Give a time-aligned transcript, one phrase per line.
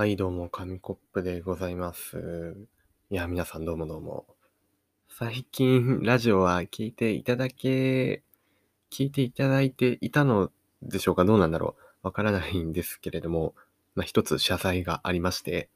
[0.00, 2.56] はい、どうも、紙コップでございます。
[3.10, 4.24] いや、皆さんどうもどうも。
[5.10, 8.22] 最近、ラジオは聞いていただけ、
[8.90, 10.50] 聞いていただいていたの
[10.80, 13.54] でしょうかどうなんだろうわからないんですけれども、
[13.94, 15.68] まあ、一つ謝罪がありまして、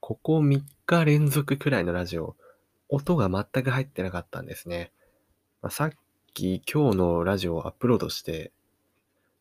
[0.00, 2.34] ここ3日連続くらいのラジオ、
[2.88, 4.90] 音が全く入ってなかったんですね。
[5.62, 5.90] まあ、さっ
[6.32, 8.50] き今日のラジオをアップロードして、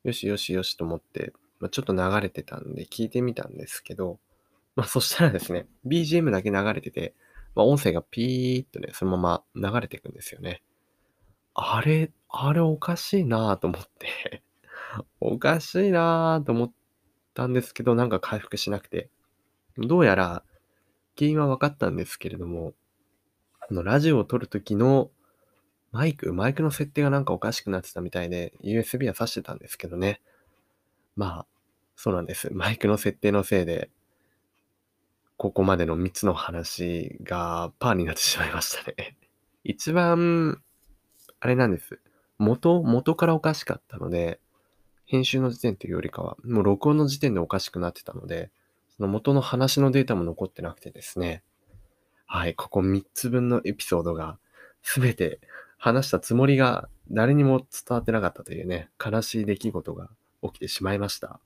[0.04, 1.34] よしよしよしと思って、
[1.64, 4.20] まあ、ちょっと流れてたんで聞いてみたんですけど、
[4.76, 7.13] まあ、そしたらですね、BGM だけ流れてて、
[7.55, 10.62] まあ、音声がピーっとね、そのまま流れていくんですよね。
[11.54, 14.44] あれ、あれおかしいなぁと思って、
[15.21, 16.71] おかしいなぁと思っ
[17.34, 19.09] たんですけど、なんか回復しなくて、
[19.77, 20.43] どうやら
[21.18, 22.73] 原因は分かったんですけれども、
[23.62, 25.12] あの、ラジオを撮るときの
[25.93, 30.20] マイク、マイクの設定がなんかおかしくなってたみたいで、USB は挿してたんですけどね。
[31.16, 31.52] まあ、
[31.96, 32.50] そうなんです。
[32.54, 33.90] マイクの設定のせいで、
[35.38, 39.18] ここまでの3つの話がパーになってしまいましたね。
[39.63, 40.62] 一番、
[41.40, 42.00] あれなんです。
[42.38, 44.40] 元、元からおかしかったので、
[45.05, 48.52] 編集の時点というよりかは、もう録音の時点でおかしくなってたので、
[48.96, 51.44] その元の話のデータも残ってなくてですね。
[52.26, 54.40] はい、ここ3つ分のエピソードが、
[54.82, 55.40] すべて
[55.78, 60.10] 話したつもりが誰にも伝わってなかったというね、悲しい出来事が
[60.41, 61.40] 起きてしまいました。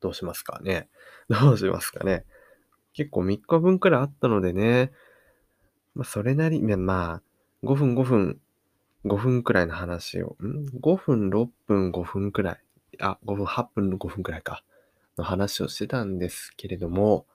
[0.00, 0.88] どうしますかね。
[1.28, 2.24] どうしますかね。
[2.92, 4.92] 結構3日分くらいあったのでね、
[5.94, 7.22] まあ、それなり、まあ、
[7.64, 8.40] 5分5分、
[9.04, 12.60] 5分くらいの話を、ん ?5 分6分5分くらい、
[13.00, 14.64] あ、5分8分5分くらいか、
[15.16, 17.26] の話をしてたんですけれども、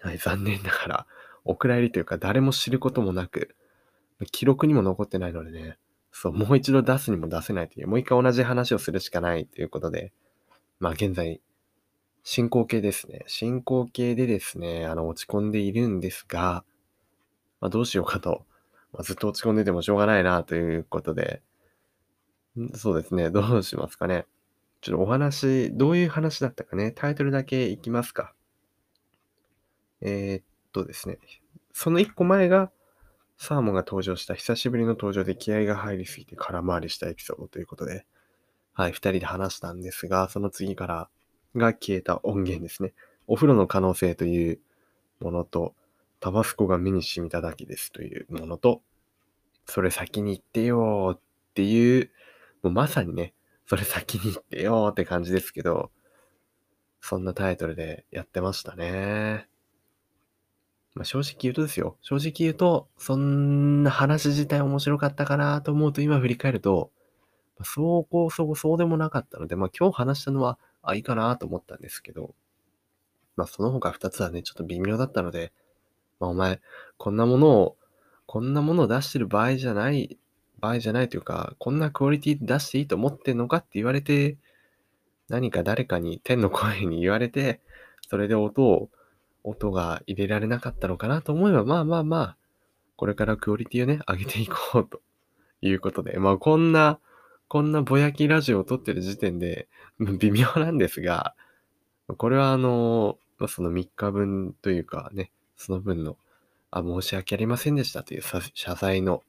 [0.00, 1.06] はい、残念ながら、
[1.44, 3.54] お蔵入りというか誰も知ることもなく、
[4.32, 5.78] 記録にも残ってないのでね、
[6.12, 10.12] そう、もう一度出すにも出せないという、もう一回同じ話をするしかないということで、
[10.80, 11.40] まあ現在、
[12.22, 13.24] 進行形ですね。
[13.26, 16.64] 進行形でですね、あの、落ち込んでいるんですが、
[17.60, 18.44] まあどうしようかと、
[18.92, 21.42] まあ、ずっと落ち込んでてもしょうがないなということで、
[22.74, 24.26] そうですね、どうしますかね。
[24.80, 28.34] ちょっとお話、どういう話だったかね、タイトルだけいきますか。
[30.00, 31.18] えー、っとですね、
[31.72, 32.70] その一個前が、
[33.36, 38.04] サーモンが登場した久しぶりの登場で気合が入りすぎて空回りしたエピソードということで、
[38.78, 41.08] はい、二人で話したんですが、その次から
[41.56, 42.92] が消えた音源ですね。
[43.26, 44.60] お風呂の可能性という
[45.18, 45.74] ものと、
[46.20, 48.82] タバスコが目に染みただけですというものと、
[49.66, 51.20] それ先に言ってよーっ
[51.54, 52.12] ていう、
[52.62, 53.34] もうまさにね、
[53.66, 55.90] それ先に言ってよーって感じですけど、
[57.00, 59.48] そんなタイトルでやってましたね。
[60.94, 61.96] まあ、正直言うとですよ。
[62.00, 66.92] 正直言うと、そんな話自体面白かったかなと思うと今振り返ると、
[67.58, 72.34] まあ、そうこうそうそうでもなかったので、まあ今日話したのは、あ、いいかなと思ったんですけど、
[73.36, 75.52] まあその他二つはね、ちょっと微妙だったので、
[76.20, 76.60] まあお前、
[76.96, 77.76] こんなものを、
[78.26, 80.18] こんなものを出してる場合じゃない、
[80.60, 84.36] 場合じゃないというか、こんなクオリティ出していいと思ってんのかって言われて、
[85.28, 87.60] 何か誰かに天の声に言われて、
[88.08, 88.88] それで音を
[89.44, 92.36] 音が入れられなかったのかなと思えば、まあまあまあ、
[92.96, 95.00] これからクオリティをね、上げていこうと
[95.60, 96.98] いうことで、まあこんな、
[97.48, 101.34] こんなぼやきラジオを撮ってる時点で、 微妙なんですが、
[102.18, 106.18] これはあの、ま、その3日分というかね、その分の、
[106.70, 108.22] あ、申し訳ありませんでしたという
[108.52, 109.24] 謝罪の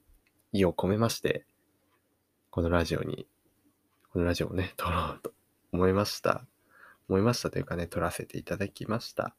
[0.52, 1.46] 意を込めまして、
[2.50, 3.26] このラジオに、
[4.12, 5.32] このラジオをね、撮ろうと
[5.72, 6.44] 思いました。
[7.08, 9.34] 思いましたというかね、撮らせていただきました。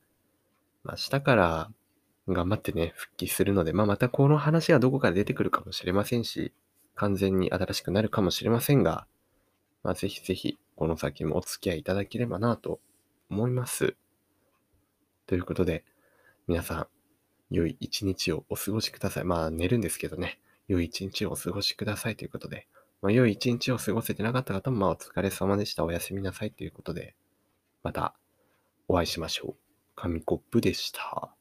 [0.84, 1.72] まあ、明日から
[2.28, 6.52] 頑張ってね、復帰するので、まあ、またこの話がどこかで出てくるかもしれませんし、
[7.02, 9.08] 完全に新しくなるかもしれませんが、
[9.82, 12.80] まあ、ぜひぜひ、この先もお付き合いいただければなと
[13.28, 13.96] 思います。
[15.26, 15.84] ということで、
[16.48, 16.88] 皆さん、
[17.50, 19.24] 良い一日をお過ごしください。
[19.24, 22.68] まあ、寝るんですけどね、良い一日をお過ごしくださいということで、
[23.02, 25.84] まあ、良い一日を過ごせてなかった方も、まあ、お疲れ様でした。
[25.84, 27.16] おやすみなさいということで、
[27.82, 28.14] また
[28.88, 29.62] お会いしましょう。
[29.96, 31.34] 紙コップでした。